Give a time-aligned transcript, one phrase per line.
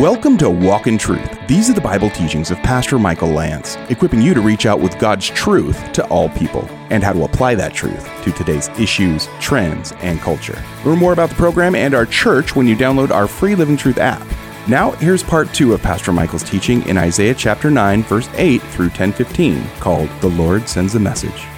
[0.00, 1.46] Welcome to Walk in Truth.
[1.46, 4.98] These are the Bible teachings of Pastor Michael Lance, equipping you to reach out with
[4.98, 9.92] God's truth to all people and how to apply that truth to today's issues, trends,
[9.98, 10.58] and culture.
[10.86, 13.98] Learn more about the program and our church when you download our free Living Truth
[13.98, 14.26] app.
[14.66, 18.86] Now, here's part two of Pastor Michael's teaching in Isaiah chapter 9, verse 8 through
[18.86, 21.49] 1015, called The Lord Sends a Message.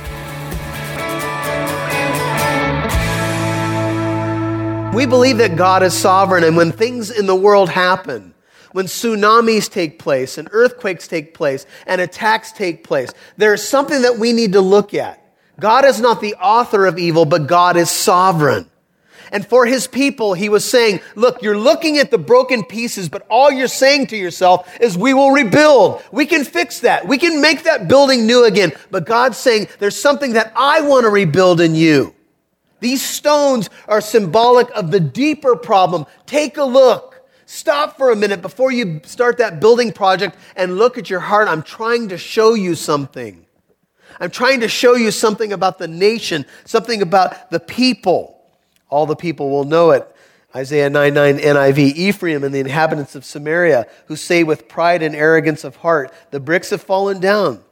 [4.92, 8.34] We believe that God is sovereign, and when things in the world happen,
[8.72, 14.02] when tsunamis take place, and earthquakes take place, and attacks take place, there is something
[14.02, 15.18] that we need to look at.
[15.58, 18.68] God is not the author of evil, but God is sovereign.
[19.30, 23.26] And for his people, he was saying, Look, you're looking at the broken pieces, but
[23.30, 26.02] all you're saying to yourself is, We will rebuild.
[26.12, 27.08] We can fix that.
[27.08, 28.72] We can make that building new again.
[28.90, 32.14] But God's saying, There's something that I want to rebuild in you.
[32.82, 36.04] These stones are symbolic of the deeper problem.
[36.26, 37.24] Take a look.
[37.46, 41.46] Stop for a minute before you start that building project and look at your heart.
[41.46, 43.46] I'm trying to show you something.
[44.18, 48.44] I'm trying to show you something about the nation, something about the people.
[48.88, 50.04] All the people will know it.
[50.52, 55.14] Isaiah 9 9 NIV Ephraim and the inhabitants of Samaria, who say with pride and
[55.14, 57.62] arrogance of heart, The bricks have fallen down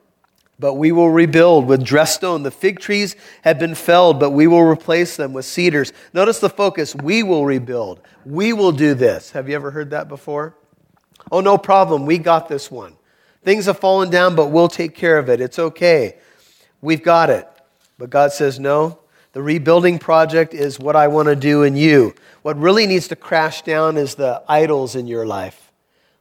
[0.61, 2.43] but we will rebuild with dressed stone.
[2.43, 5.93] The fig trees have been felled, but we will replace them with cedars.
[6.13, 6.95] Notice the focus.
[6.95, 8.01] We will rebuild.
[8.27, 9.31] We will do this.
[9.31, 10.55] Have you ever heard that before?
[11.33, 12.05] Oh, no problem.
[12.05, 12.95] We got this one.
[13.43, 15.41] Things have fallen down, but we'll take care of it.
[15.41, 16.19] It's okay.
[16.83, 17.49] We've got it.
[17.97, 18.99] But God says, no.
[19.33, 22.15] The rebuilding project is what I want to do in you.
[22.43, 25.70] What really needs to crash down is the idols in your life.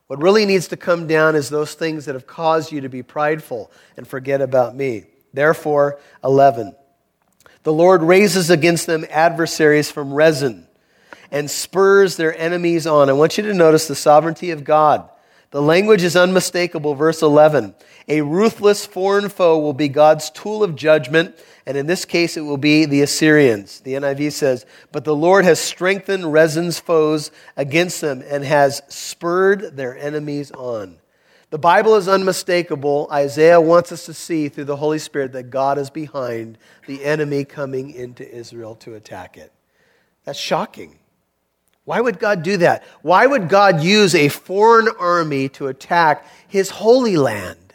[0.09, 3.03] What really needs to come down is those things that have caused you to be
[3.03, 5.03] prideful and forget about me.
[5.35, 6.75] Therefore, 11.
[7.61, 10.65] The Lord raises against them adversaries from Rezin
[11.29, 13.07] and spurs their enemies on.
[13.07, 15.07] I want you to notice the sovereignty of God.
[15.51, 16.95] The language is unmistakable.
[16.95, 17.75] Verse 11
[18.07, 21.35] A ruthless foreign foe will be God's tool of judgment
[21.69, 23.81] and in this case, it will be the Assyrians.
[23.81, 29.77] The NIV says, But the Lord has strengthened Rezin's foes against them and has spurred
[29.77, 30.97] their enemies on.
[31.51, 33.07] The Bible is unmistakable.
[33.11, 37.45] Isaiah wants us to see through the Holy Spirit that God is behind the enemy
[37.45, 39.53] coming into Israel to attack it.
[40.25, 40.97] That's shocking.
[41.89, 42.83] Why would God do that?
[43.01, 47.73] Why would God use a foreign army to attack his holy land?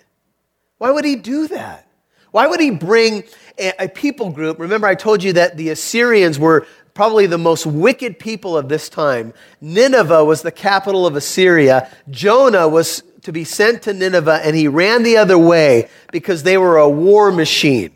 [0.78, 1.88] Why would he do that?
[2.30, 3.24] Why would he bring
[3.58, 4.60] a, a people group?
[4.60, 6.64] Remember, I told you that the Assyrians were
[6.94, 9.34] probably the most wicked people of this time.
[9.60, 11.90] Nineveh was the capital of Assyria.
[12.08, 16.56] Jonah was to be sent to Nineveh, and he ran the other way because they
[16.56, 17.90] were a war machine.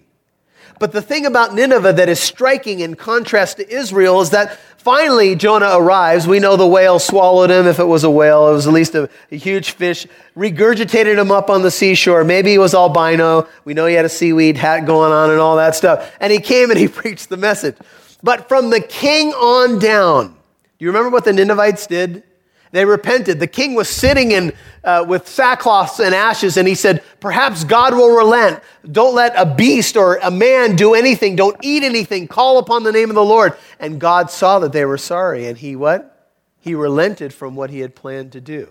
[0.79, 5.35] But the thing about Nineveh that is striking in contrast to Israel is that finally
[5.35, 6.27] Jonah arrives.
[6.27, 7.67] We know the whale swallowed him.
[7.67, 10.07] If it was a whale, it was at least a, a, huge fish.
[10.37, 12.25] Regurgitated him up on the seashore.
[12.25, 13.49] Maybe he was albino.
[13.65, 16.15] We know he had a seaweed hat going on and all that stuff.
[16.21, 17.77] And he came and he preached the message.
[18.23, 22.23] But from the king on down, do you remember what the Ninevites did?
[22.71, 23.41] They repented.
[23.41, 24.53] The king was sitting in,
[24.85, 28.63] uh, with sackcloths and ashes, and he said, Perhaps God will relent.
[28.91, 31.37] Don't let a beast or a man do anything.
[31.37, 32.29] Don't eat anything.
[32.29, 33.55] Call upon the name of the Lord.
[33.81, 36.37] And God saw that they were sorry, and he what?
[36.61, 38.69] He relented from what he had planned to do.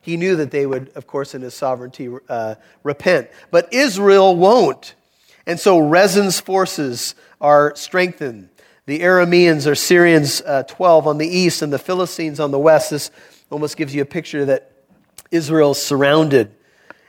[0.00, 3.30] He knew that they would, of course, in his sovereignty, uh, repent.
[3.50, 4.94] But Israel won't.
[5.46, 8.50] And so Rezin's forces are strengthened.
[8.86, 12.90] The Arameans or Syrians, uh, 12 on the east, and the Philistines on the west.
[12.90, 13.10] This
[13.50, 14.72] almost gives you a picture that
[15.30, 16.54] Israel's surrounded.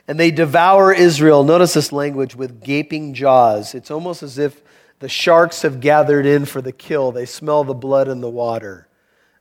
[0.08, 1.44] And they devour Israel.
[1.44, 3.74] Notice this language with gaping jaws.
[3.74, 4.62] It's almost as if
[5.00, 7.12] the sharks have gathered in for the kill.
[7.12, 8.88] They smell the blood in the water.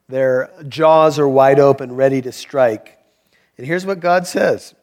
[0.10, 3.00] Their jaws are wide open, ready to strike.
[3.58, 4.76] And here's what God says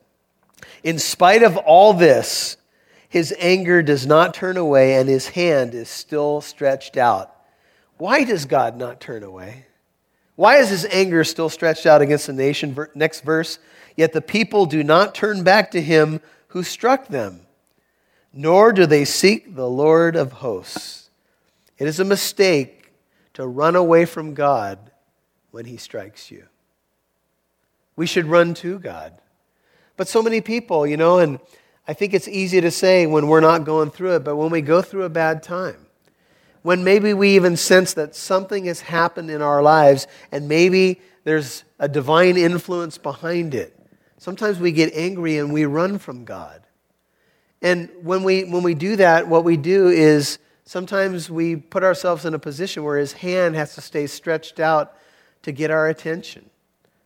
[0.82, 2.56] In spite of all this,
[3.08, 7.31] his anger does not turn away, and his hand is still stretched out.
[8.02, 9.66] Why does God not turn away?
[10.34, 12.76] Why is his anger still stretched out against the nation?
[12.96, 13.60] Next verse.
[13.94, 17.43] Yet the people do not turn back to him who struck them,
[18.32, 21.10] nor do they seek the Lord of hosts.
[21.78, 22.90] It is a mistake
[23.34, 24.81] to run away from God
[25.52, 26.49] when he strikes you.
[27.94, 29.12] We should run to God.
[29.96, 31.38] But so many people, you know, and
[31.87, 34.60] I think it's easy to say when we're not going through it, but when we
[34.60, 35.87] go through a bad time,
[36.62, 41.64] when maybe we even sense that something has happened in our lives and maybe there's
[41.79, 43.76] a divine influence behind it.
[44.19, 46.62] Sometimes we get angry and we run from God.
[47.61, 52.25] And when we, when we do that, what we do is sometimes we put ourselves
[52.25, 54.97] in a position where His hand has to stay stretched out
[55.43, 56.50] to get our attention.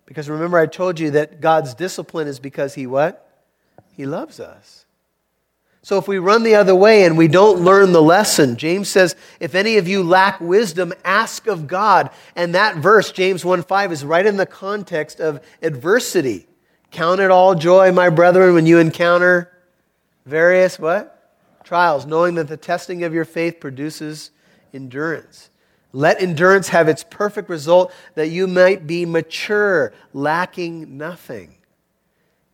[0.06, 3.44] Because remember, I told you that God's discipline is because He what?
[3.92, 4.85] He loves us.
[5.86, 9.14] So if we run the other way and we don't learn the lesson, James says,
[9.38, 12.10] if any of you lack wisdom, ask of God.
[12.34, 16.48] And that verse, James 1 5, is right in the context of adversity.
[16.90, 19.52] Count it all joy, my brethren, when you encounter
[20.24, 21.38] various what?
[21.62, 24.32] Trials, knowing that the testing of your faith produces
[24.74, 25.50] endurance.
[25.92, 31.56] Let endurance have its perfect result that you might be mature, lacking nothing.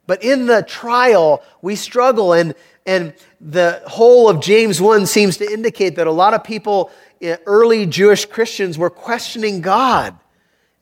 [0.07, 2.55] But in the trial, we struggle, and,
[2.87, 6.91] and the whole of James 1 seems to indicate that a lot of people,
[7.21, 10.19] eh, early Jewish Christians, were questioning God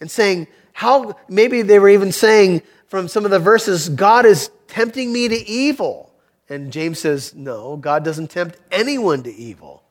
[0.00, 4.50] and saying, how, maybe they were even saying from some of the verses, God is
[4.66, 6.12] tempting me to evil.
[6.48, 9.82] And James says, no, God doesn't tempt anyone to evil.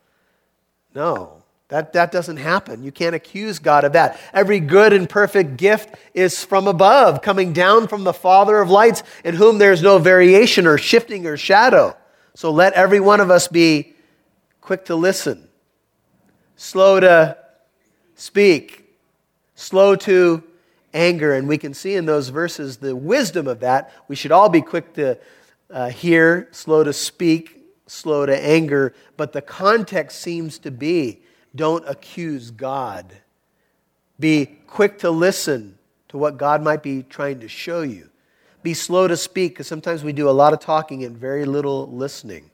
[0.93, 1.38] No.
[1.69, 2.83] That, that doesn't happen.
[2.83, 4.19] You can't accuse God of that.
[4.33, 9.03] Every good and perfect gift is from above, coming down from the Father of lights,
[9.23, 11.95] in whom there's no variation or shifting or shadow.
[12.33, 13.93] So let every one of us be
[14.61, 15.47] quick to listen,
[16.55, 17.37] slow to
[18.15, 18.95] speak,
[19.53, 20.41] slow to
[20.91, 21.35] anger.
[21.35, 23.93] And we can see in those verses the wisdom of that.
[24.07, 25.19] We should all be quick to
[25.69, 28.95] uh, hear, slow to speak, slow to anger.
[29.17, 31.21] But the context seems to be
[31.55, 33.13] don't accuse God.
[34.19, 35.77] Be quick to listen
[36.09, 38.09] to what God might be trying to show you.
[38.61, 41.87] Be slow to speak, because sometimes we do a lot of talking and very little
[41.87, 42.51] listening.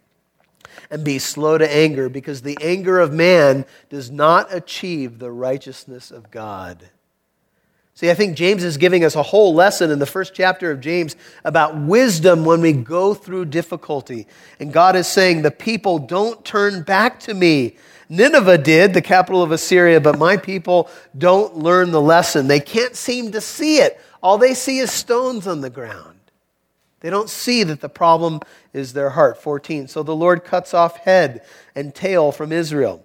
[0.91, 6.11] And be slow to anger, because the anger of man does not achieve the righteousness
[6.11, 6.89] of God.
[7.95, 10.81] See, I think James is giving us a whole lesson in the first chapter of
[10.81, 11.15] James
[11.45, 14.27] about wisdom when we go through difficulty.
[14.59, 17.77] And God is saying, The people don't turn back to me.
[18.09, 22.47] Nineveh did, the capital of Assyria, but my people don't learn the lesson.
[22.47, 23.99] They can't seem to see it.
[24.21, 26.19] All they see is stones on the ground.
[27.01, 28.41] They don't see that the problem
[28.73, 29.41] is their heart.
[29.41, 29.87] 14.
[29.87, 31.43] So the Lord cuts off head
[31.75, 33.03] and tail from Israel,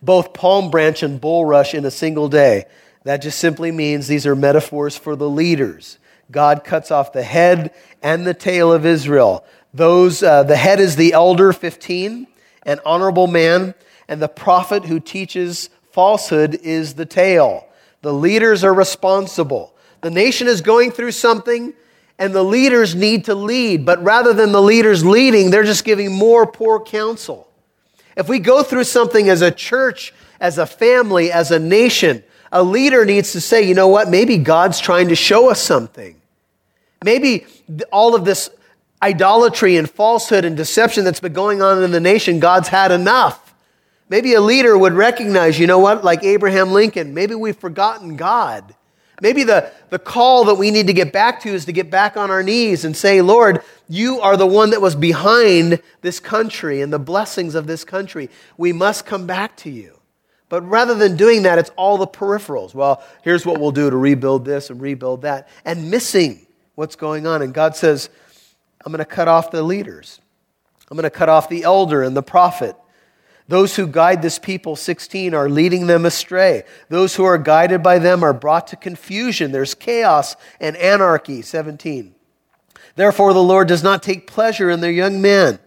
[0.00, 2.66] both palm branch and bulrush in a single day.
[3.04, 5.98] That just simply means these are metaphors for the leaders.
[6.30, 7.72] God cuts off the head
[8.02, 9.44] and the tail of Israel.
[9.74, 12.26] Those, uh, the head is the elder, 15,
[12.64, 13.74] an honorable man
[14.10, 17.66] and the prophet who teaches falsehood is the tail.
[18.02, 19.72] The leaders are responsible.
[20.00, 21.72] The nation is going through something,
[22.18, 23.86] and the leaders need to lead.
[23.86, 27.46] But rather than the leaders leading, they're just giving more poor counsel.
[28.16, 32.64] If we go through something as a church, as a family, as a nation, a
[32.64, 36.20] leader needs to say, you know what, maybe God's trying to show us something.
[37.04, 37.46] Maybe
[37.92, 38.50] all of this
[39.00, 43.49] idolatry and falsehood and deception that's been going on in the nation, God's had enough.
[44.10, 48.74] Maybe a leader would recognize, you know what, like Abraham Lincoln, maybe we've forgotten God.
[49.22, 52.16] Maybe the, the call that we need to get back to is to get back
[52.16, 56.80] on our knees and say, Lord, you are the one that was behind this country
[56.80, 58.30] and the blessings of this country.
[58.56, 60.00] We must come back to you.
[60.48, 62.74] But rather than doing that, it's all the peripherals.
[62.74, 67.28] Well, here's what we'll do to rebuild this and rebuild that, and missing what's going
[67.28, 67.42] on.
[67.42, 68.10] And God says,
[68.84, 70.20] I'm going to cut off the leaders,
[70.90, 72.74] I'm going to cut off the elder and the prophet.
[73.50, 76.62] Those who guide this people, 16, are leading them astray.
[76.88, 79.50] Those who are guided by them are brought to confusion.
[79.50, 82.14] There's chaos and anarchy, 17.
[82.94, 85.58] Therefore, the Lord does not take pleasure in their young men,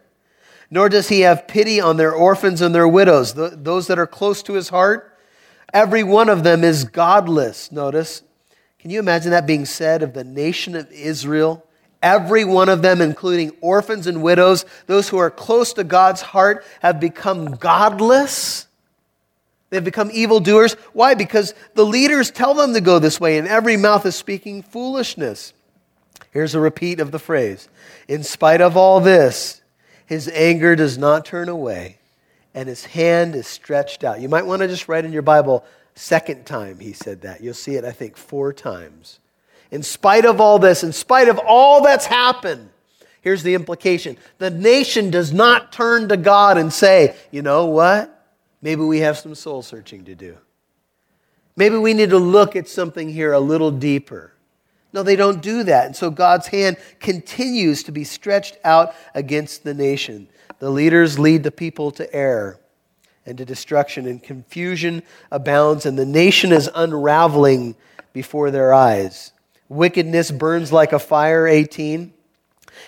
[0.72, 4.41] nor does he have pity on their orphans and their widows, those that are close
[4.43, 5.17] to his heart.
[5.74, 7.69] Every one of them is godless.
[7.69, 8.22] Notice,
[8.79, 11.67] can you imagine that being said of the nation of Israel?
[12.03, 16.65] Every one of them, including orphans and widows, those who are close to God's heart,
[16.81, 18.67] have become godless.
[19.69, 20.74] They've become evildoers.
[20.91, 21.13] Why?
[21.13, 25.53] Because the leaders tell them to go this way, and every mouth is speaking foolishness.
[26.31, 27.69] Here's a repeat of the phrase
[28.10, 29.62] In spite of all this,
[30.05, 32.00] his anger does not turn away,
[32.53, 34.19] and his hand is stretched out.
[34.19, 35.63] You might want to just write in your Bible,
[35.95, 37.41] second time he said that.
[37.41, 39.19] You'll see it, I think, four times
[39.74, 42.70] in spite of all this, in spite of all that's happened,
[43.22, 48.24] here's the implication the nation does not turn to God and say, you know what?
[48.62, 50.38] Maybe we have some soul searching to do.
[51.56, 54.34] Maybe we need to look at something here a little deeper.
[54.94, 55.88] No, they don't do that.
[55.88, 60.27] And so God's hand continues to be stretched out against the nation.
[60.60, 62.60] The leaders lead the people to error
[63.25, 65.01] and to destruction, and confusion
[65.32, 67.75] abounds, and the nation is unraveling
[68.12, 69.32] before their eyes.
[69.74, 72.13] Wickedness burns like a fire, 18.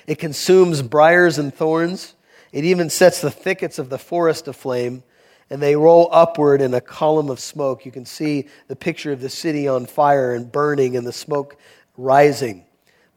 [0.06, 2.14] It consumes briars and thorns.
[2.52, 5.04] It even sets the thickets of the forest aflame.
[5.50, 7.86] and they roll upward in a column of smoke.
[7.86, 11.58] You can see the picture of the city on fire and burning and the smoke
[11.98, 12.66] rising.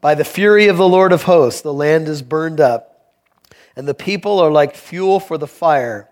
[0.01, 3.15] By the fury of the Lord of hosts, the land is burned up,
[3.75, 6.09] and the people are like fuel for the fire.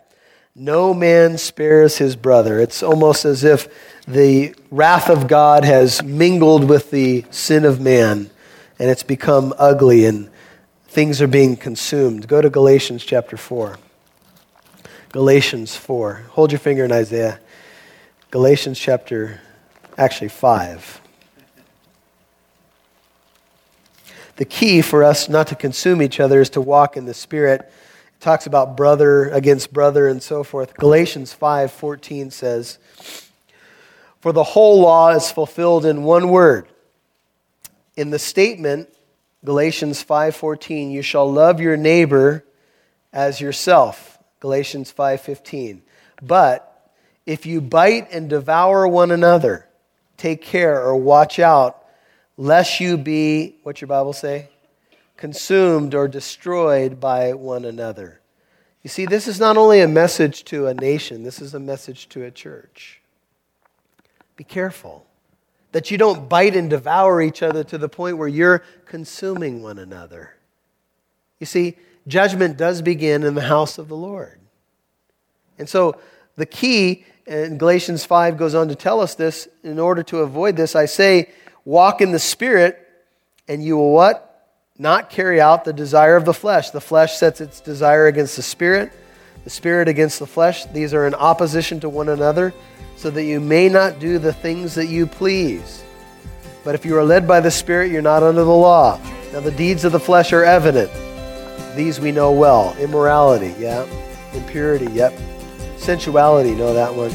[0.59, 2.59] No man spares his brother.
[2.59, 3.69] It's almost as if
[4.09, 8.31] the wrath of God has mingled with the sin of man,
[8.79, 10.31] and it's become ugly, and
[10.89, 12.27] things are being consumed.
[12.27, 13.77] Go to Galatians chapter 4.
[15.13, 16.25] Galatians 4.
[16.31, 17.39] Hold your finger in Isaiah.
[18.31, 19.43] Galatians chapter,
[19.99, 21.03] actually 5.
[24.37, 27.71] The key for us not to consume each other is to walk in the Spirit.
[28.21, 30.75] Talks about brother against brother and so forth.
[30.75, 32.79] Galatians 5:14 says,
[34.21, 36.67] "For the whole law is fulfilled in one word."
[37.97, 38.89] In the statement
[39.45, 42.45] Galatians 5:14, "You shall love your neighbor
[43.13, 45.83] as yourself." Galatians 5:15.
[46.23, 46.91] But
[47.27, 49.67] if you bite and devour one another,
[50.17, 51.85] take care or watch out
[52.37, 54.49] lest you be what your Bible say?
[55.17, 58.21] Consumed or destroyed by one another.
[58.83, 62.09] You see, this is not only a message to a nation, this is a message
[62.11, 63.01] to a church.
[64.37, 65.07] Be careful
[65.73, 69.79] that you don't bite and devour each other to the point where you're consuming one
[69.79, 70.35] another.
[71.41, 74.39] You see, judgment does begin in the house of the Lord.
[75.59, 75.99] And so
[76.37, 80.57] the key, and Galatians 5 goes on to tell us this, in order to avoid
[80.57, 81.31] this, I say,
[81.65, 82.79] walk in the Spirit,
[83.49, 84.26] and you will what?
[84.79, 86.71] Not carry out the desire of the flesh.
[86.71, 88.93] The flesh sets its desire against the Spirit,
[89.45, 90.67] the Spirit against the flesh.
[90.67, 92.53] These are in opposition to one another,
[92.97, 95.83] so that you may not do the things that you please.
[96.65, 99.01] But if you are led by the Spirit, you're not under the law.
[99.33, 100.91] Now, the deeds of the flesh are evident
[101.77, 103.87] these we know well immorality, yeah.
[104.33, 105.13] Impurity, yep.
[105.77, 107.13] Sensuality, know that one.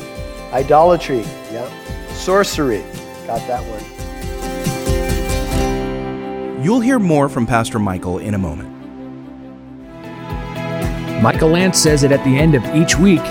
[0.54, 1.68] Idolatry, yeah.
[2.14, 2.84] Sorcery,
[3.26, 3.91] got that one.
[6.62, 8.70] You'll hear more from Pastor Michael in a moment.
[11.20, 13.24] Michael Lance says that at the end of each week,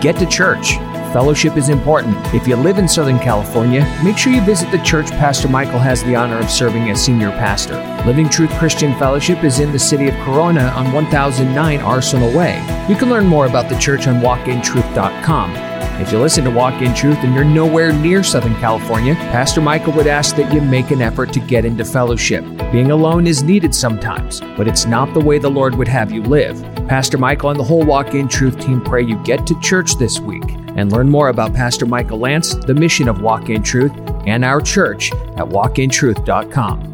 [0.00, 0.72] get to church.
[1.12, 2.16] Fellowship is important.
[2.34, 6.02] If you live in Southern California, make sure you visit the church Pastor Michael has
[6.02, 7.76] the honor of serving as senior pastor.
[8.04, 12.56] Living Truth Christian Fellowship is in the city of Corona on 1009 Arsenal Way.
[12.88, 15.54] You can learn more about the church on walkintruth.com.
[16.00, 19.92] If you listen to Walk in Truth and you're nowhere near Southern California, Pastor Michael
[19.92, 22.44] would ask that you make an effort to get into fellowship.
[22.72, 26.22] Being alone is needed sometimes, but it's not the way the Lord would have you
[26.22, 26.58] live.
[26.88, 30.18] Pastor Michael and the whole Walk in Truth team pray you get to church this
[30.18, 30.42] week
[30.74, 33.92] and learn more about Pastor Michael Lance, the mission of Walk in Truth,
[34.26, 36.92] and our church at walkintruth.com.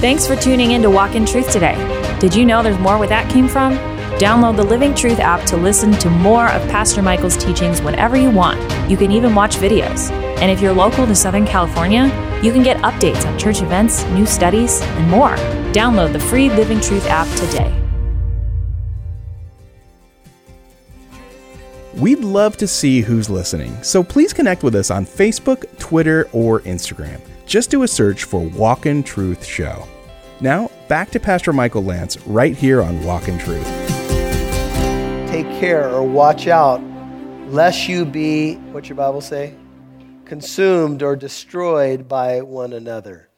[0.00, 1.74] Thanks for tuning in to Walk in Truth today.
[2.20, 3.76] Did you know there's more where that came from?
[4.20, 8.30] Download the Living Truth app to listen to more of Pastor Michael's teachings whenever you
[8.30, 8.60] want.
[8.88, 10.25] You can even watch videos.
[10.36, 12.04] And if you're local to Southern California,
[12.42, 15.36] you can get updates on church events, new studies, and more.
[15.72, 17.72] Download the free Living Truth app today.
[21.94, 26.60] We'd love to see who's listening, so please connect with us on Facebook, Twitter, or
[26.60, 27.22] Instagram.
[27.46, 29.88] Just do a search for Walk in Truth Show.
[30.42, 33.66] Now, back to Pastor Michael Lance right here on Walk in Truth.
[35.30, 36.82] Take care or watch out
[37.48, 39.54] lest you be, what's your Bible say?
[40.26, 43.28] Consumed or destroyed by one another.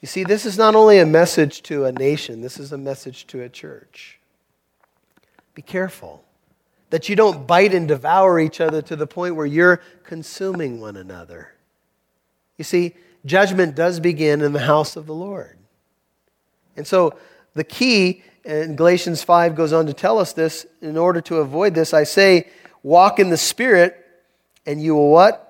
[0.00, 3.26] You see, this is not only a message to a nation, this is a message
[3.28, 4.20] to a church.
[5.54, 6.22] Be careful
[6.90, 10.96] that you don't bite and devour each other to the point where you're consuming one
[10.96, 11.54] another.
[12.58, 15.56] You see, judgment does begin in the house of the Lord.
[16.76, 17.18] And so
[17.54, 21.74] the key, and Galatians 5 goes on to tell us this, in order to avoid
[21.74, 22.48] this, I say,
[22.82, 23.96] walk in the Spirit,
[24.66, 25.45] and you will what?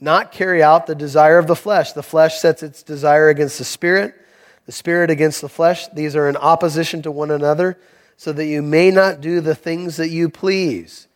[0.00, 1.92] Not carry out the desire of the flesh.
[1.92, 4.14] The flesh sets its desire against the Spirit,
[4.64, 5.88] the Spirit against the flesh.
[5.88, 7.78] These are in opposition to one another
[8.16, 11.06] so that you may not do the things that you please.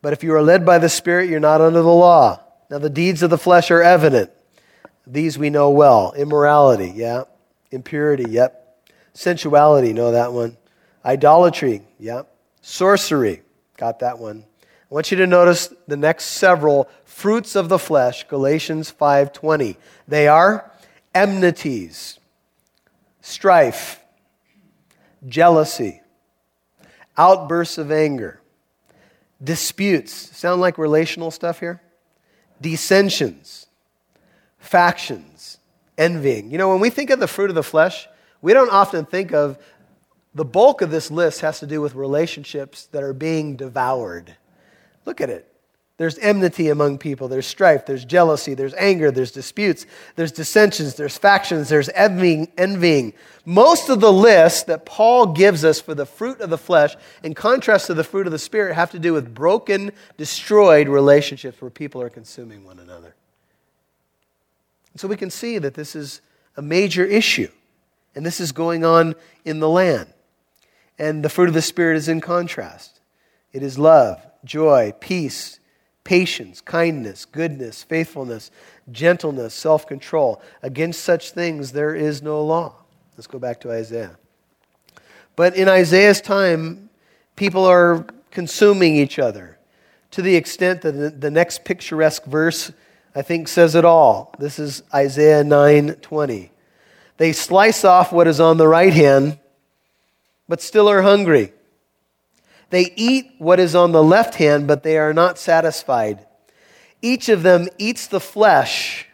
[0.00, 2.40] But if you are led by the Spirit, you're not under the law.
[2.70, 4.30] Now, the deeds of the flesh are evident.
[5.06, 7.24] These we know well immorality, yeah.
[7.70, 8.84] Impurity, yep.
[9.14, 10.56] Sensuality, know that one.
[11.04, 12.34] Idolatry, yep.
[12.60, 13.42] Sorcery,
[13.76, 14.44] got that one.
[14.90, 19.76] I want you to notice the next several fruits of the flesh, Galatians 5:20.
[20.06, 20.70] They are
[21.12, 22.20] enmities,
[23.20, 24.00] strife,
[25.26, 26.02] jealousy,
[27.16, 28.40] outbursts of anger,
[29.42, 30.12] disputes.
[30.36, 31.80] Sound like relational stuff here?
[32.60, 33.66] Dissensions,
[34.58, 35.58] factions,
[35.98, 36.52] envying.
[36.52, 38.08] You know, when we think of the fruit of the flesh,
[38.40, 39.58] we don't often think of
[40.32, 44.36] the bulk of this list has to do with relationships that are being devoured.
[45.06, 45.50] Look at it.
[45.98, 51.16] There's enmity among people, there's strife, there's jealousy, there's anger, there's disputes, there's dissensions, there's
[51.16, 53.14] factions, there's envying.
[53.46, 57.32] Most of the list that Paul gives us for the fruit of the flesh, in
[57.32, 61.70] contrast to the fruit of the Spirit, have to do with broken, destroyed relationships where
[61.70, 63.14] people are consuming one another.
[64.96, 66.20] So we can see that this is
[66.58, 67.48] a major issue,
[68.14, 69.14] and this is going on
[69.46, 70.12] in the land.
[70.98, 73.00] And the fruit of the Spirit is in contrast.
[73.54, 75.60] It is love, joy, peace
[76.06, 78.52] patience, kindness, goodness, faithfulness,
[78.90, 80.40] gentleness, self control.
[80.62, 82.76] Against such things there is no law.
[83.16, 84.16] Let's go back to Isaiah.
[85.34, 86.88] But in Isaiah's time,
[87.34, 89.58] people are consuming each other
[90.12, 92.72] to the extent that the next picturesque verse,
[93.14, 94.32] I think, says it all.
[94.38, 96.52] This is Isaiah 9 20.
[97.18, 99.38] They slice off what is on the right hand,
[100.48, 101.52] but still are hungry.
[102.70, 106.26] They eat what is on the left hand, but they are not satisfied.
[107.00, 109.06] Each of them eats the flesh.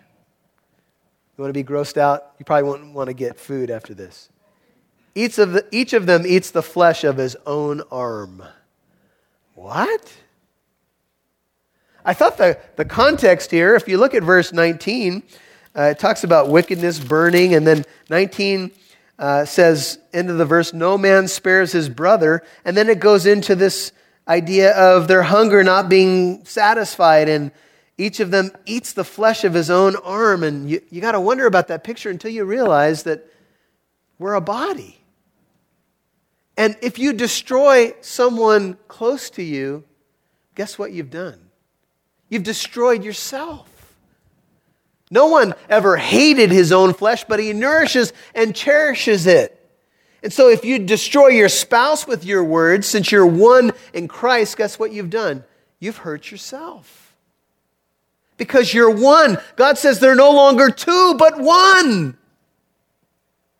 [1.36, 2.32] You want to be grossed out?
[2.38, 4.30] You probably won't want to get food after this.
[5.14, 8.42] Each of, the, each of them eats the flesh of his own arm.
[9.54, 10.12] What?
[12.04, 15.22] I thought the, the context here, if you look at verse 19,
[15.76, 18.70] uh, it talks about wickedness burning, and then 19
[19.22, 22.42] uh, says, of the verse, no man spares his brother.
[22.64, 23.92] And then it goes into this
[24.26, 27.52] idea of their hunger not being satisfied, and
[27.96, 30.42] each of them eats the flesh of his own arm.
[30.42, 33.24] And you, you got to wonder about that picture until you realize that
[34.18, 34.98] we're a body.
[36.56, 39.84] And if you destroy someone close to you,
[40.56, 41.48] guess what you've done?
[42.28, 43.71] You've destroyed yourself.
[45.12, 49.58] No one ever hated his own flesh, but he nourishes and cherishes it.
[50.22, 54.56] And so, if you destroy your spouse with your words, since you're one in Christ,
[54.56, 55.44] guess what you've done?
[55.80, 57.14] You've hurt yourself.
[58.38, 59.36] Because you're one.
[59.56, 62.16] God says they're no longer two, but one.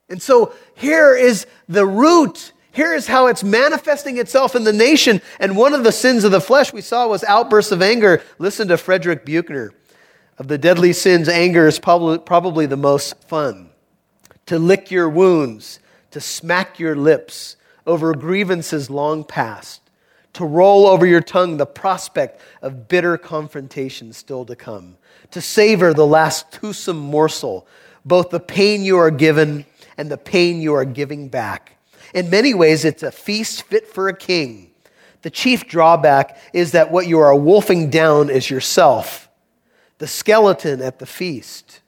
[0.09, 2.53] And so, here is the root.
[2.71, 5.21] Here is how it's manifesting itself in the nation.
[5.39, 8.23] And one of the sins of the flesh we saw was outbursts of anger.
[8.39, 9.75] Listen to Frederick Buechner.
[10.39, 13.71] Of the deadly sins, anger is probably, probably the most fun.
[14.47, 15.79] To lick your wounds,
[16.11, 19.81] to smack your lips over grievances long past,
[20.33, 24.97] to roll over your tongue the prospect of bitter confrontation still to come,
[25.31, 27.67] to savor the last toothsome morsel,
[28.05, 29.67] both the pain you are given
[29.99, 31.77] and the pain you are giving back.
[32.15, 34.71] In many ways, it's a feast fit for a king.
[35.21, 39.22] The chief drawback is that what you are wolfing down is yourself
[40.03, 41.79] the skeleton at the feast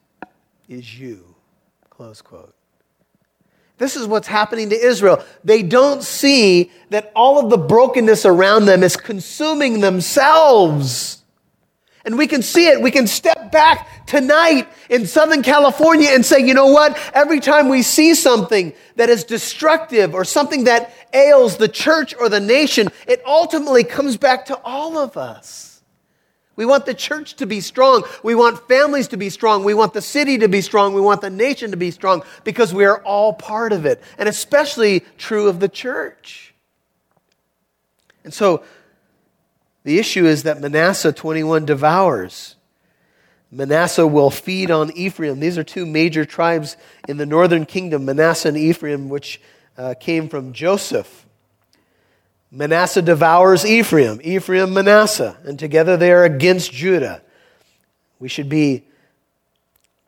[0.68, 1.34] is you.
[1.90, 2.54] Close quote.
[3.76, 5.24] This is what's happening to Israel.
[5.42, 11.24] They don't see that all of the brokenness around them is consuming themselves.
[12.04, 12.80] And we can see it.
[12.80, 16.96] We can step back tonight in Southern California and say, you know what?
[17.14, 22.28] Every time we see something that is destructive or something that ails the church or
[22.28, 25.73] the nation, it ultimately comes back to all of us.
[26.56, 28.04] We want the church to be strong.
[28.22, 29.64] We want families to be strong.
[29.64, 30.94] We want the city to be strong.
[30.94, 34.02] We want the nation to be strong because we are all part of it.
[34.18, 36.54] And especially true of the church.
[38.22, 38.62] And so
[39.82, 42.56] the issue is that Manasseh 21 devours.
[43.50, 45.40] Manasseh will feed on Ephraim.
[45.40, 46.76] These are two major tribes
[47.08, 49.40] in the northern kingdom, Manasseh and Ephraim, which
[49.76, 51.23] uh, came from Joseph.
[52.54, 57.20] Manasseh devours Ephraim, Ephraim, Manasseh, and together they are against Judah.
[58.20, 58.84] We should be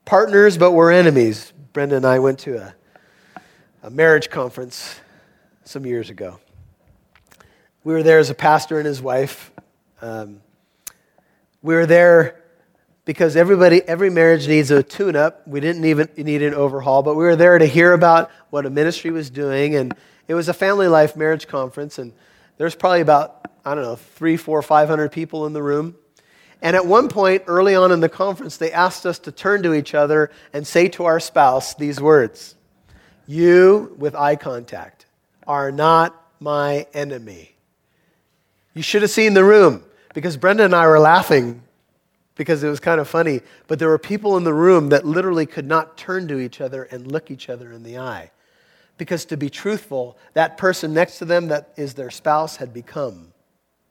[0.04, 1.52] partners, but we're enemies.
[1.72, 2.74] Brenda and I went to a,
[3.82, 5.00] a marriage conference
[5.64, 6.38] some years ago.
[7.82, 9.50] We were there as a pastor and his wife.
[10.00, 10.40] Um,
[11.62, 12.44] we were there
[13.04, 15.46] because everybody, every marriage needs a tune up.
[15.48, 18.70] We didn't even need an overhaul, but we were there to hear about what a
[18.70, 19.74] ministry was doing.
[19.74, 19.96] And
[20.28, 21.98] it was a family life marriage conference.
[21.98, 22.12] And
[22.58, 25.96] there's probably about, I don't know, three, four, five hundred people in the room.
[26.62, 29.74] And at one point, early on in the conference, they asked us to turn to
[29.74, 32.54] each other and say to our spouse these words
[33.26, 35.06] You, with eye contact,
[35.46, 37.56] are not my enemy.
[38.74, 41.62] You should have seen the room because Brenda and I were laughing
[42.36, 43.40] because it was kind of funny.
[43.66, 46.84] But there were people in the room that literally could not turn to each other
[46.84, 48.30] and look each other in the eye.
[48.98, 53.32] Because to be truthful, that person next to them that is their spouse had become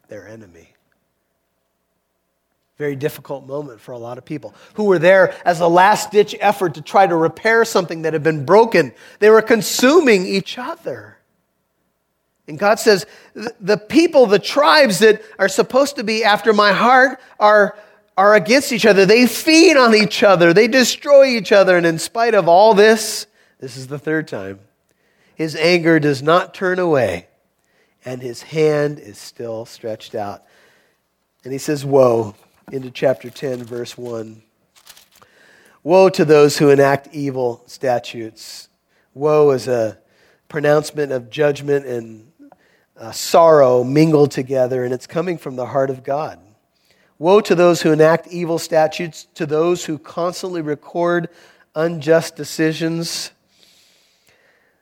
[0.08, 0.70] their enemy.
[2.78, 6.36] Very difficult moment for a lot of people who were there as a last ditch
[6.42, 8.94] effort to try to repair something that had been broken.
[9.20, 11.18] They were consuming each other.
[12.48, 17.20] And God says, the people, the tribes that are supposed to be after my heart
[17.40, 17.78] are,
[18.18, 19.06] are against each other.
[19.06, 20.54] They feed on each other.
[20.54, 21.78] They destroy each other.
[21.78, 23.26] And in spite of all this,
[23.60, 24.60] this is the third time,
[25.36, 27.28] his anger does not turn away
[28.06, 30.44] and his hand is still stretched out.
[31.44, 32.36] And he says, Woe,
[32.72, 34.42] into chapter 10, verse 1.
[35.84, 38.70] Woe to those who enact evil statutes.
[39.14, 39.98] Woe is a
[40.48, 42.32] pronouncement of judgment and
[42.98, 46.40] uh, sorrow mingled together, and it's coming from the heart of God.
[47.18, 51.30] Woe to those who enact evil statutes, to those who constantly record
[51.76, 53.32] unjust decisions,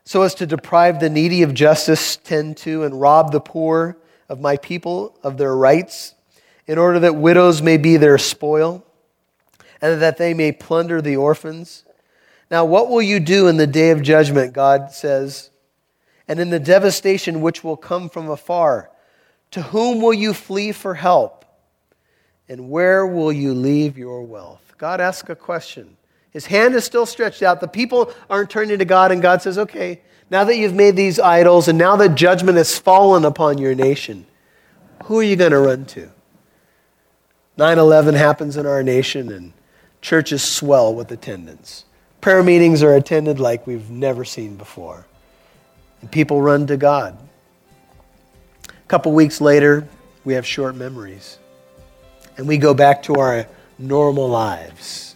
[0.05, 3.97] so as to deprive the needy of justice, tend to, and rob the poor
[4.29, 6.15] of my people of their rights,
[6.67, 8.85] in order that widows may be their spoil,
[9.81, 11.83] and that they may plunder the orphans.
[12.49, 15.49] Now, what will you do in the day of judgment, God says,
[16.27, 18.89] and in the devastation which will come from afar?
[19.51, 21.45] To whom will you flee for help?
[22.49, 24.73] And where will you leave your wealth?
[24.77, 25.97] God asks a question.
[26.33, 27.61] His hand is still stretched out.
[27.61, 31.19] The people aren't turning to God, and God says, Okay, now that you've made these
[31.19, 34.25] idols, and now that judgment has fallen upon your nation,
[35.05, 36.09] who are you going to run to?
[37.55, 39.53] 9 11 happens in our nation, and
[40.01, 41.85] churches swell with attendance.
[42.19, 45.05] Prayer meetings are attended like we've never seen before.
[46.01, 47.17] And people run to God.
[48.67, 49.87] A couple weeks later,
[50.25, 51.37] we have short memories.
[52.37, 53.45] And we go back to our
[53.77, 55.12] normal lives.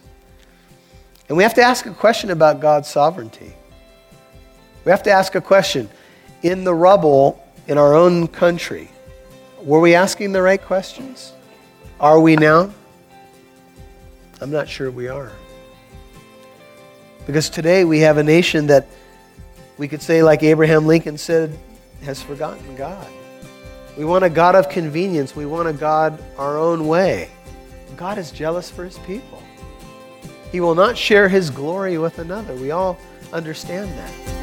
[1.27, 3.53] And we have to ask a question about God's sovereignty.
[4.85, 5.89] We have to ask a question.
[6.43, 8.89] In the rubble in our own country,
[9.61, 11.33] were we asking the right questions?
[11.99, 12.71] Are we now?
[14.39, 15.31] I'm not sure we are.
[17.25, 18.87] Because today we have a nation that
[19.77, 21.57] we could say, like Abraham Lincoln said,
[22.03, 23.05] has forgotten God.
[23.97, 25.35] We want a God of convenience.
[25.35, 27.29] We want a God our own way.
[27.97, 29.41] God is jealous for his people.
[30.51, 32.55] He will not share his glory with another.
[32.55, 32.97] We all
[33.33, 34.37] understand that.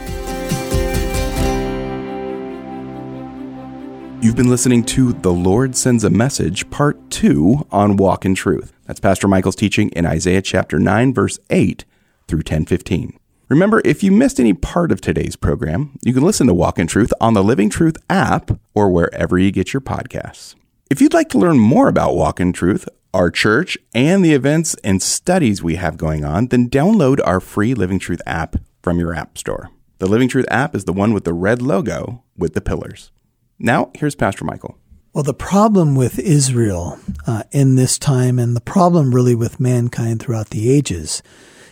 [4.23, 8.73] You've been listening to The Lord Sends a Message, Part 2 on Walk in Truth.
[8.87, 11.85] That's Pastor Michael's teaching in Isaiah chapter 9, verse 8
[12.27, 13.19] through 1015.
[13.51, 16.87] Remember, if you missed any part of today's program, you can listen to Walk in
[16.87, 20.55] Truth on the Living Truth app or wherever you get your podcasts.
[20.91, 24.75] If you'd like to learn more about Walk in Truth, our church, and the events
[24.83, 29.15] and studies we have going on, then download our free Living Truth app from your
[29.15, 29.71] app store.
[29.99, 33.13] The Living Truth app is the one with the red logo with the pillars.
[33.59, 34.77] Now, here's Pastor Michael.
[35.13, 40.21] Well, the problem with Israel uh, in this time, and the problem really with mankind
[40.21, 41.23] throughout the ages,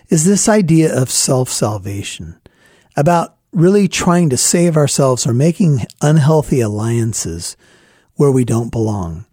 [0.08, 2.40] is this idea of self salvation,
[2.96, 7.56] about really trying to save ourselves or making unhealthy alliances
[8.14, 9.26] where we don't belong.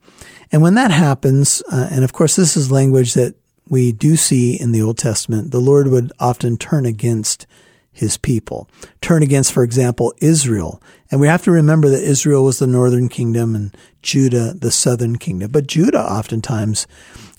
[0.52, 3.36] And when that happens, uh, and of course, this is language that
[3.68, 7.46] we do see in the Old Testament, the Lord would often turn against
[7.92, 8.70] his people.
[9.02, 10.82] Turn against, for example, Israel.
[11.12, 15.18] And we have to remember that Israel was the northern kingdom and Judah the southern
[15.18, 15.52] kingdom.
[15.52, 16.88] But Judah oftentimes,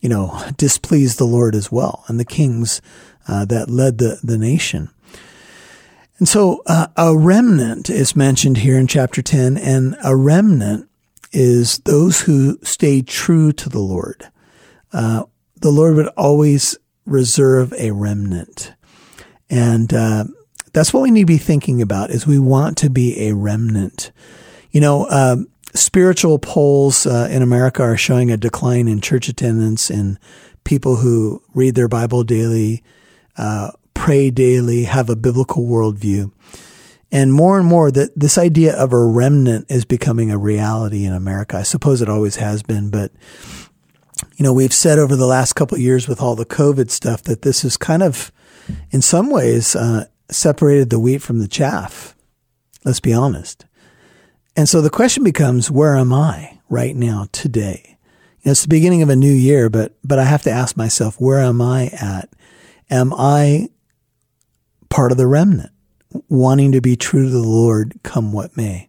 [0.01, 2.83] you know, displeased the Lord as well and the kings
[3.27, 4.91] uh, that led the, the nation.
[6.19, 10.90] And so uh, a remnant is mentioned here in chapter 10, and a remnant
[11.33, 14.29] is those who stay true to the Lord.
[14.93, 15.25] Uh,
[15.61, 18.73] the Lord would always reserve a remnant.
[19.49, 20.25] And uh,
[20.73, 24.13] that's what we need to be thinking about is we want to be a remnant.
[24.71, 25.37] You know, uh,
[25.75, 30.19] spiritual polls uh, in America are showing a decline in church attendance in
[30.65, 32.83] people who read their Bible daily,
[33.37, 36.31] uh, pray daily, have a biblical worldview.
[37.13, 41.13] And more and more that this idea of a remnant is becoming a reality in
[41.13, 41.57] America.
[41.57, 43.11] I suppose it always has been, but
[44.37, 47.23] you know, we've said over the last couple of years with all the COVID stuff
[47.25, 48.31] that this is kind of,
[48.91, 52.15] in some ways, uh, separated the wheat from the chaff.
[52.85, 53.67] Let's be honest.
[54.57, 57.99] And so the question becomes, where am I right now today?
[58.41, 60.77] You know, it's the beginning of a new year, but, but I have to ask
[60.77, 62.31] myself, where am I at?
[62.89, 63.69] Am I
[64.89, 65.73] part of the remnant?
[66.29, 68.89] Wanting to be true to the Lord come what may?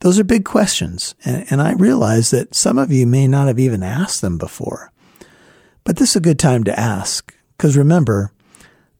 [0.00, 1.14] Those are big questions.
[1.24, 4.92] And, and, I realize that some of you may not have even asked them before.
[5.84, 7.34] But this is a good time to ask.
[7.56, 8.32] Because remember,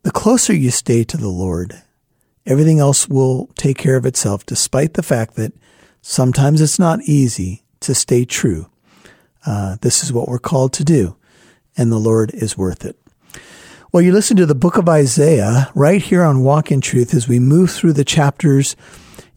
[0.02, 1.82] the closer you stay to the Lord,
[2.46, 5.52] everything else will take care of itself, despite the fact that
[6.02, 8.70] sometimes it's not easy to stay true.
[9.46, 11.16] Uh, this is what we're called to do,
[11.76, 12.98] and the Lord is worth it.
[13.92, 17.26] Well, you listen to the book of Isaiah right here on Walk in Truth as
[17.26, 18.76] we move through the chapters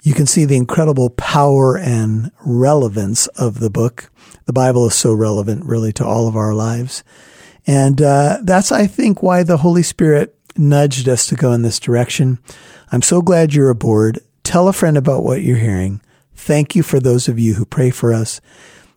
[0.03, 4.09] you can see the incredible power and relevance of the book.
[4.45, 7.03] The Bible is so relevant, really, to all of our lives.
[7.67, 11.79] And uh, that's, I think, why the Holy Spirit nudged us to go in this
[11.79, 12.39] direction.
[12.91, 14.19] I'm so glad you're aboard.
[14.43, 16.01] Tell a friend about what you're hearing.
[16.33, 18.41] Thank you for those of you who pray for us.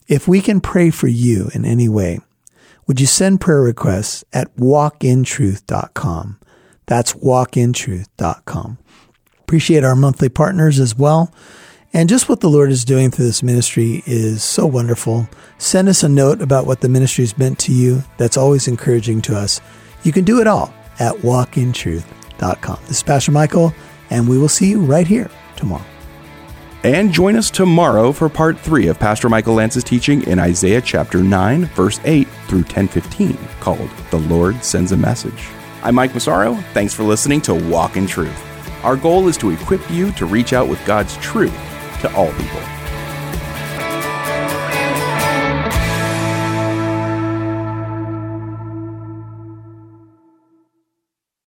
[0.08, 2.20] If we can pray for you in any way,
[2.86, 6.38] would you send prayer requests at walkintruth.com?
[6.86, 8.78] That's walkintruth.com.
[9.40, 11.32] Appreciate our monthly partners as well.
[11.92, 15.28] And just what the Lord is doing through this ministry is so wonderful.
[15.58, 18.02] Send us a note about what the ministry has meant to you.
[18.18, 19.60] That's always encouraging to us.
[20.02, 22.78] You can do it all at walkintruth.com.
[22.82, 23.72] This is Pastor Michael,
[24.10, 25.93] and we will see you right here tomorrow.
[26.84, 31.22] And join us tomorrow for part three of Pastor Michael Lance's teaching in Isaiah chapter
[31.22, 35.48] 9, verse 8 through 1015, called The Lord Sends a Message.
[35.82, 36.56] I'm Mike Massaro.
[36.74, 38.38] Thanks for listening to Walk in Truth.
[38.84, 41.56] Our goal is to equip you to reach out with God's truth
[42.02, 42.60] to all people.